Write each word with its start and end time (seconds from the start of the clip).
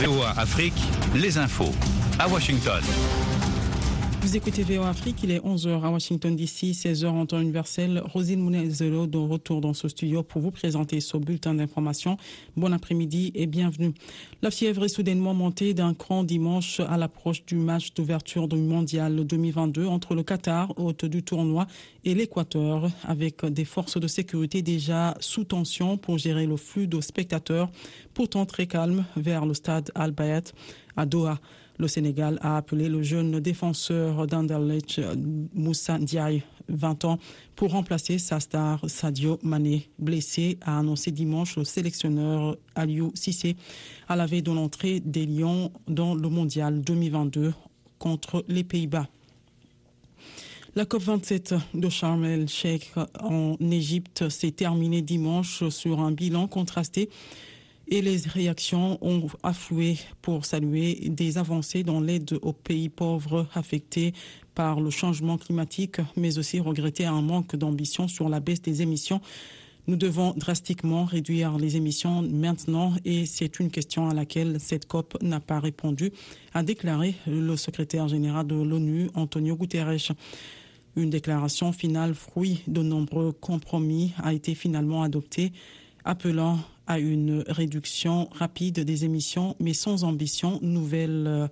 VOA 0.00 0.30
Afrique, 0.36 0.74
les 1.14 1.38
infos 1.38 1.72
à 2.18 2.28
Washington. 2.28 2.82
Vous 4.20 4.36
écoutez 4.36 4.62
VOA 4.62 4.88
Afrique, 4.88 5.22
il 5.22 5.30
est 5.30 5.38
11h 5.38 5.82
à 5.82 5.90
Washington 5.90 6.34
DC, 6.34 6.74
16h 6.74 7.06
en 7.06 7.24
temps 7.24 7.40
universel. 7.40 8.02
Rosine 8.04 8.40
Mounezelo 8.40 9.06
de 9.06 9.16
retour 9.16 9.60
dans 9.60 9.74
ce 9.74 9.88
studio 9.88 10.22
pour 10.22 10.42
vous 10.42 10.50
présenter 10.50 11.00
ce 11.00 11.16
bulletin 11.16 11.54
d'information. 11.54 12.16
Bon 12.56 12.72
après-midi 12.72 13.30
et 13.36 13.46
bienvenue. 13.46 13.94
La 14.42 14.50
fièvre 14.50 14.84
est 14.84 14.88
soudainement 14.88 15.34
montée 15.34 15.72
d'un 15.72 15.94
cran 15.94 16.24
dimanche 16.24 16.80
à 16.80 16.96
l'approche 16.98 17.46
du 17.46 17.54
match 17.54 17.94
d'ouverture 17.94 18.48
du 18.48 18.56
mondial 18.56 19.24
2022 19.24 19.86
entre 19.86 20.14
le 20.14 20.24
Qatar, 20.24 20.76
hôte 20.78 21.04
du 21.04 21.22
tournoi, 21.22 21.66
et 22.04 22.14
l'Équateur, 22.14 22.90
avec 23.04 23.44
des 23.44 23.64
forces 23.64 23.98
de 23.98 24.08
sécurité 24.08 24.62
déjà 24.62 25.14
sous 25.20 25.44
tension 25.44 25.96
pour 25.96 26.18
gérer 26.18 26.46
le 26.46 26.56
flux 26.56 26.88
de 26.88 27.00
spectateurs, 27.00 27.70
pourtant 28.14 28.46
très 28.46 28.66
calme, 28.66 29.04
vers 29.16 29.46
le 29.46 29.54
stade 29.54 29.90
Al-Bayat 29.94 30.52
à 30.96 31.06
Doha. 31.06 31.38
Le 31.78 31.86
Sénégal 31.86 32.38
a 32.42 32.56
appelé 32.56 32.88
le 32.88 33.02
jeune 33.04 33.38
défenseur 33.38 34.26
d'Anderlecht 34.26 35.00
Moussa 35.54 35.96
Ndiaye, 35.98 36.42
20 36.68 37.04
ans, 37.04 37.18
pour 37.54 37.70
remplacer 37.70 38.18
sa 38.18 38.40
star 38.40 38.80
Sadio 38.90 39.38
Mané, 39.44 39.88
blessé, 40.00 40.58
a 40.60 40.80
annoncé 40.80 41.12
dimanche 41.12 41.56
le 41.56 41.62
sélectionneur 41.62 42.56
Aliou 42.74 43.12
Sissé 43.14 43.56
à 44.08 44.16
la 44.16 44.26
veille 44.26 44.42
de 44.42 44.50
l'entrée 44.50 44.98
des 44.98 45.24
Lions 45.24 45.70
dans 45.86 46.16
le 46.16 46.28
mondial 46.28 46.82
2022 46.82 47.54
contre 48.00 48.44
les 48.48 48.64
Pays-Bas. 48.64 49.06
La 50.74 50.84
COP27 50.84 51.58
de 51.74 51.88
Sharm 51.88 52.24
el-Sheikh 52.24 52.92
en 53.20 53.56
Égypte 53.60 54.28
s'est 54.28 54.50
terminée 54.50 55.02
dimanche 55.02 55.68
sur 55.68 56.00
un 56.00 56.10
bilan 56.10 56.48
contrasté 56.48 57.08
et 57.90 58.02
les 58.02 58.18
réactions 58.18 58.98
ont 59.00 59.28
afflué 59.42 59.98
pour 60.22 60.44
saluer 60.44 61.08
des 61.08 61.38
avancées 61.38 61.82
dans 61.82 62.00
l'aide 62.00 62.38
aux 62.42 62.52
pays 62.52 62.88
pauvres 62.88 63.46
affectés 63.54 64.12
par 64.54 64.80
le 64.80 64.90
changement 64.90 65.38
climatique, 65.38 66.00
mais 66.16 66.38
aussi 66.38 66.60
regretter 66.60 67.06
un 67.06 67.22
manque 67.22 67.56
d'ambition 67.56 68.08
sur 68.08 68.28
la 68.28 68.40
baisse 68.40 68.62
des 68.62 68.82
émissions. 68.82 69.20
Nous 69.86 69.96
devons 69.96 70.34
drastiquement 70.36 71.06
réduire 71.06 71.56
les 71.56 71.76
émissions 71.76 72.20
maintenant 72.20 72.92
et 73.06 73.24
c'est 73.24 73.58
une 73.58 73.70
question 73.70 74.10
à 74.10 74.14
laquelle 74.14 74.60
cette 74.60 74.86
COP 74.86 75.16
n'a 75.22 75.40
pas 75.40 75.60
répondu, 75.60 76.12
a 76.52 76.62
déclaré 76.62 77.14
le 77.26 77.56
secrétaire 77.56 78.06
général 78.06 78.46
de 78.46 78.54
l'ONU, 78.54 79.08
Antonio 79.14 79.56
Guterres. 79.56 80.12
Une 80.94 81.08
déclaration 81.08 81.72
finale, 81.72 82.14
fruit 82.14 82.60
de 82.66 82.82
nombreux 82.82 83.32
compromis, 83.32 84.12
a 84.22 84.34
été 84.34 84.54
finalement 84.54 85.02
adoptée, 85.02 85.52
appelant 86.08 86.58
à 86.86 86.98
une 86.98 87.44
réduction 87.46 88.28
rapide 88.32 88.80
des 88.80 89.04
émissions, 89.04 89.54
mais 89.60 89.74
sans 89.74 90.04
ambition 90.04 90.58
nouvelle 90.62 91.50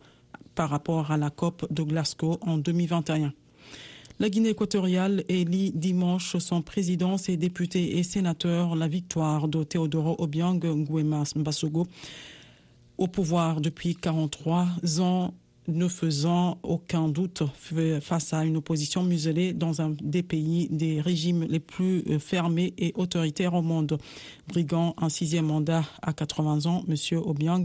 par 0.54 0.70
rapport 0.70 1.10
à 1.12 1.18
la 1.18 1.28
COP 1.28 1.70
de 1.70 1.82
Glasgow 1.82 2.38
en 2.40 2.56
2021. 2.56 3.32
La 4.18 4.30
Guinée 4.30 4.48
équatoriale 4.48 5.24
élit 5.28 5.72
dimanche 5.72 6.38
son 6.38 6.62
président, 6.62 7.18
ses 7.18 7.36
députés 7.36 7.98
et 7.98 8.02
sénateurs 8.02 8.74
la 8.74 8.88
victoire 8.88 9.46
de 9.46 9.62
Teodoro 9.62 10.16
Obiang 10.18 10.58
Nguema 10.64 11.24
Mbasogo 11.36 11.86
au 12.96 13.08
pouvoir 13.08 13.60
depuis 13.60 13.94
43 13.94 15.00
ans 15.00 15.34
ne 15.68 15.88
faisant 15.88 16.58
aucun 16.62 17.08
doute 17.08 17.42
face 18.00 18.32
à 18.32 18.44
une 18.44 18.56
opposition 18.56 19.02
muselée 19.02 19.52
dans 19.52 19.80
un 19.80 19.90
des 20.00 20.22
pays, 20.22 20.68
des 20.70 21.00
régimes 21.00 21.44
les 21.44 21.60
plus 21.60 22.04
fermés 22.18 22.74
et 22.78 22.92
autoritaires 22.96 23.54
au 23.54 23.62
monde. 23.62 23.98
Brigand 24.48 24.94
un 24.98 25.08
sixième 25.08 25.46
mandat 25.46 25.84
à 26.02 26.12
80 26.12 26.66
ans, 26.66 26.84
M. 26.88 27.18
Obiang 27.18 27.64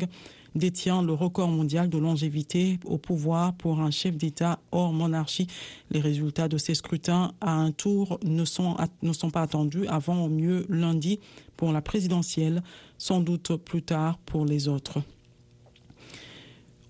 détient 0.56 1.02
le 1.02 1.14
record 1.14 1.50
mondial 1.50 1.90
de 1.90 1.98
longévité 1.98 2.80
au 2.86 2.98
pouvoir 2.98 3.54
pour 3.54 3.80
un 3.80 3.92
chef 3.92 4.18
d'État 4.18 4.60
hors 4.72 4.94
monarchie. 4.94 5.48
Les 5.90 6.00
résultats 6.00 6.48
de 6.48 6.58
ces 6.58 6.76
scrutins 6.76 7.34
à 7.42 7.54
un 7.54 7.72
tour 7.72 8.20
ne 8.24 8.46
sont, 8.46 8.76
ne 9.02 9.14
sont 9.14 9.30
pas 9.30 9.42
attendus 9.42 9.88
avant 9.88 10.26
au 10.26 10.30
mieux 10.30 10.66
lundi 10.70 11.20
pour 11.58 11.72
la 11.72 11.82
présidentielle, 11.82 12.64
sans 12.98 13.20
doute 13.20 13.56
plus 13.58 13.84
tard 13.84 14.18
pour 14.26 14.46
les 14.46 14.68
autres. 14.68 15.00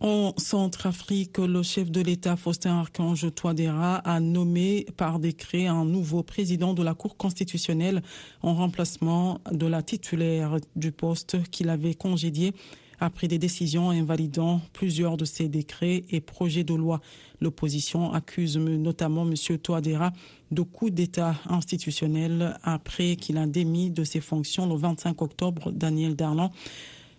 En 0.03 0.33
Centrafrique, 0.35 1.37
le 1.37 1.61
chef 1.61 1.91
de 1.91 2.01
l'État, 2.01 2.35
Faustin 2.35 2.79
Archange 2.79 3.31
Touadéra, 3.35 3.97
a 3.97 4.19
nommé 4.19 4.87
par 4.97 5.19
décret 5.19 5.67
un 5.67 5.85
nouveau 5.85 6.23
président 6.23 6.73
de 6.73 6.81
la 6.81 6.95
Cour 6.95 7.17
constitutionnelle 7.17 8.01
en 8.41 8.55
remplacement 8.55 9.41
de 9.51 9.67
la 9.67 9.83
titulaire 9.83 10.57
du 10.75 10.91
poste 10.91 11.43
qu'il 11.51 11.69
avait 11.69 11.93
congédié 11.93 12.55
après 12.99 13.27
des 13.27 13.37
décisions 13.37 13.91
invalidant 13.91 14.61
plusieurs 14.73 15.17
de 15.17 15.25
ses 15.25 15.49
décrets 15.49 16.03
et 16.09 16.19
projets 16.19 16.63
de 16.63 16.73
loi. 16.73 16.99
L'opposition 17.39 18.11
accuse 18.11 18.57
notamment 18.57 19.27
M. 19.27 19.35
Touadéra 19.59 20.13
de 20.49 20.63
coup 20.63 20.89
d'État 20.89 21.35
institutionnel 21.47 22.57
après 22.63 23.17
qu'il 23.17 23.37
a 23.37 23.45
démis 23.45 23.91
de 23.91 24.03
ses 24.03 24.19
fonctions 24.19 24.65
le 24.65 24.75
25 24.77 25.21
octobre 25.21 25.71
Daniel 25.71 26.15
Darlan 26.15 26.51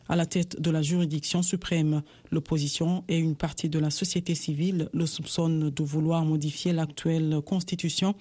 à 0.09 0.17
la 0.17 0.27
tête 0.27 0.61
de 0.61 0.71
la 0.71 0.83
juridiction 0.83 1.43
suprême. 1.43 2.03
L'opposition 2.31 3.05
et 3.09 3.19
une 3.19 3.37
partie 3.37 3.69
de 3.69 3.79
la 3.79 3.91
société 3.91 4.35
civile 4.35 4.89
le 4.93 5.07
soupçonnent 5.07 5.71
de 5.71 5.83
vouloir 5.83 6.25
modifier 6.25 6.73
l'actuelle 6.73 7.41
constitution 7.45 8.15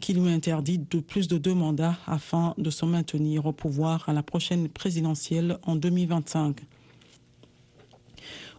qui 0.00 0.14
lui 0.14 0.30
interdit 0.30 0.78
de 0.78 1.00
plus 1.00 1.28
de 1.28 1.38
deux 1.38 1.54
mandats 1.54 1.96
afin 2.06 2.54
de 2.56 2.70
se 2.70 2.84
maintenir 2.84 3.46
au 3.46 3.52
pouvoir 3.52 4.08
à 4.08 4.12
la 4.12 4.22
prochaine 4.22 4.68
présidentielle 4.68 5.58
en 5.64 5.76
2025. 5.76 6.56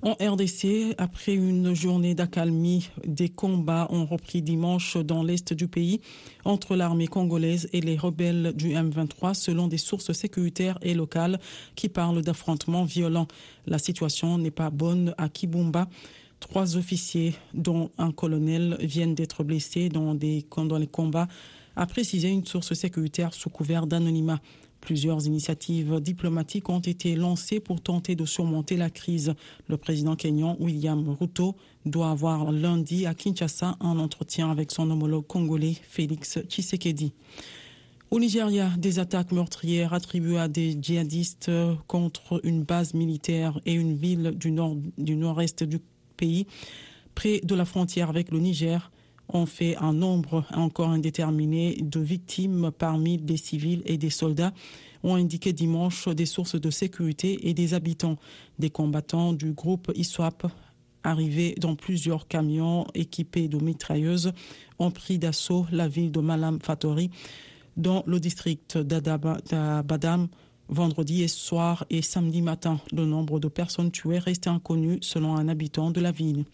En 0.01 0.13
RDC, 0.13 0.95
après 0.97 1.33
une 1.33 1.73
journée 1.73 2.15
d'accalmie, 2.15 2.89
des 3.05 3.27
combats 3.27 3.85
ont 3.89 4.05
repris 4.05 4.41
dimanche 4.41 4.95
dans 4.95 5.23
l'est 5.23 5.51
du 5.51 5.67
pays 5.67 5.99
entre 6.45 6.77
l'armée 6.77 7.07
congolaise 7.07 7.67
et 7.73 7.81
les 7.81 7.97
rebelles 7.97 8.53
du 8.55 8.69
M23 8.69 9.33
selon 9.33 9.67
des 9.67 9.77
sources 9.77 10.13
sécuritaires 10.13 10.79
et 10.81 10.93
locales 10.93 11.37
qui 11.75 11.89
parlent 11.89 12.21
d'affrontements 12.21 12.85
violents. 12.85 13.27
La 13.67 13.77
situation 13.77 14.37
n'est 14.37 14.51
pas 14.51 14.69
bonne 14.69 15.13
à 15.17 15.27
Kibumba. 15.27 15.89
Trois 16.39 16.77
officiers, 16.77 17.35
dont 17.53 17.91
un 17.97 18.13
colonel, 18.13 18.77
viennent 18.79 19.15
d'être 19.15 19.43
blessés 19.43 19.89
dans, 19.89 20.15
dans 20.15 20.77
les 20.77 20.87
combats, 20.87 21.27
a 21.75 21.85
précisé 21.85 22.29
une 22.29 22.45
source 22.45 22.73
sécuritaire 22.73 23.33
sous 23.33 23.49
couvert 23.49 23.85
d'anonymat. 23.85 24.39
Plusieurs 24.81 25.25
initiatives 25.27 25.99
diplomatiques 25.99 26.69
ont 26.69 26.79
été 26.79 27.15
lancées 27.15 27.59
pour 27.59 27.81
tenter 27.81 28.15
de 28.15 28.25
surmonter 28.25 28.77
la 28.77 28.89
crise. 28.89 29.33
Le 29.67 29.77
président 29.77 30.15
kenyan 30.15 30.55
William 30.59 31.07
Ruto 31.19 31.55
doit 31.85 32.11
avoir 32.11 32.51
lundi 32.51 33.05
à 33.05 33.13
Kinshasa 33.13 33.75
un 33.79 33.99
entretien 33.99 34.49
avec 34.49 34.71
son 34.71 34.89
homologue 34.89 35.27
congolais 35.27 35.75
Félix 35.83 36.39
Tshisekedi. 36.47 37.13
Au 38.11 38.19
Nigeria, 38.19 38.71
des 38.77 38.97
attaques 38.97 39.31
meurtrières 39.31 39.93
attribuées 39.93 40.39
à 40.39 40.47
des 40.47 40.75
djihadistes 40.81 41.51
contre 41.85 42.41
une 42.43 42.63
base 42.63 42.95
militaire 42.95 43.59
et 43.67 43.73
une 43.73 43.95
ville 43.95 44.31
du 44.35 44.51
nord-est 44.51 45.63
du 45.63 45.79
pays, 46.17 46.47
près 47.13 47.39
de 47.43 47.53
la 47.53 47.65
frontière 47.65 48.09
avec 48.09 48.31
le 48.31 48.39
Niger, 48.39 48.91
ont 49.29 49.45
fait 49.45 49.75
un 49.77 49.93
nombre 49.93 50.45
encore 50.53 50.89
indéterminé 50.89 51.77
de 51.81 51.99
victimes 51.99 52.71
parmi 52.77 53.17
des 53.17 53.37
civils 53.37 53.81
et 53.85 53.97
des 53.97 54.09
soldats, 54.09 54.53
ont 55.03 55.15
indiqué 55.15 55.53
dimanche 55.53 56.07
des 56.09 56.25
sources 56.25 56.59
de 56.59 56.69
sécurité 56.69 57.47
et 57.47 57.53
des 57.53 57.73
habitants. 57.73 58.17
Des 58.57 58.69
combattants 58.69 59.33
du 59.33 59.53
groupe 59.53 59.91
ISWAP 59.95 60.47
arrivés 61.03 61.55
dans 61.59 61.75
plusieurs 61.75 62.27
camions 62.27 62.85
équipés 62.93 63.47
de 63.47 63.57
mitrailleuses 63.57 64.33
ont 64.79 64.91
pris 64.91 65.17
d'assaut 65.17 65.65
la 65.71 65.87
ville 65.87 66.11
de 66.11 66.19
Malam 66.19 66.59
Fatori 66.61 67.09
dans 67.77 68.03
le 68.05 68.19
district 68.19 68.77
d'Abadam 68.77 70.27
vendredi 70.67 71.27
soir 71.27 71.85
et 71.89 72.01
samedi 72.01 72.41
matin. 72.41 72.79
Le 72.91 73.05
nombre 73.05 73.39
de 73.39 73.47
personnes 73.47 73.91
tuées 73.91 74.19
reste 74.19 74.47
inconnu 74.47 74.99
selon 75.01 75.35
un 75.35 75.47
habitant 75.47 75.91
de 75.91 75.99
la 75.99 76.11
ville. 76.11 76.45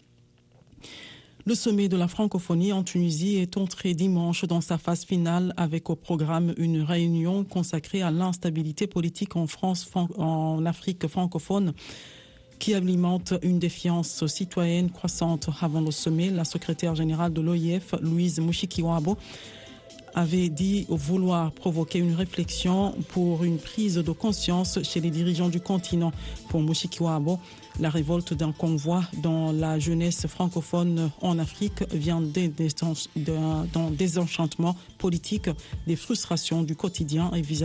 Le 1.48 1.54
sommet 1.54 1.88
de 1.88 1.96
la 1.96 2.08
francophonie 2.08 2.72
en 2.72 2.82
Tunisie 2.82 3.36
est 3.36 3.56
entré 3.56 3.94
dimanche 3.94 4.44
dans 4.46 4.60
sa 4.60 4.78
phase 4.78 5.04
finale 5.04 5.54
avec 5.56 5.88
au 5.90 5.94
programme 5.94 6.52
une 6.56 6.82
réunion 6.82 7.44
consacrée 7.44 8.02
à 8.02 8.10
l'instabilité 8.10 8.88
politique 8.88 9.36
en 9.36 9.46
France, 9.46 9.88
en 10.18 10.66
Afrique 10.66 11.06
francophone 11.06 11.72
qui 12.58 12.74
alimente 12.74 13.32
une 13.42 13.60
défiance 13.60 14.26
citoyenne 14.26 14.90
croissante. 14.90 15.48
Avant 15.60 15.80
le 15.80 15.92
sommet, 15.92 16.30
la 16.30 16.44
secrétaire 16.44 16.96
générale 16.96 17.32
de 17.32 17.40
l'OIF, 17.40 17.94
Louise 18.00 18.40
Mushikiwabo, 18.40 19.16
avait 20.16 20.48
dit 20.48 20.86
vouloir 20.88 21.52
provoquer 21.52 21.98
une 21.98 22.14
réflexion 22.14 22.94
pour 23.08 23.44
une 23.44 23.58
prise 23.58 23.96
de 23.96 24.10
conscience 24.10 24.82
chez 24.82 25.00
les 25.00 25.10
dirigeants 25.10 25.50
du 25.50 25.60
continent. 25.60 26.10
Pour 26.48 26.62
Mushikiwabo, 26.62 27.38
la 27.78 27.90
révolte 27.90 28.32
d'un 28.32 28.52
convoi 28.52 29.02
dans 29.22 29.52
la 29.52 29.78
jeunesse 29.78 30.26
francophone 30.26 31.10
en 31.20 31.38
Afrique 31.38 31.84
vient 31.92 32.22
d'un 32.22 33.90
désenchantement 33.90 34.74
politique, 34.96 35.50
des 35.86 35.96
frustrations 35.96 36.62
du 36.62 36.74
quotidien 36.74 37.30
et 37.34 37.42
vis-à-vis 37.42 37.64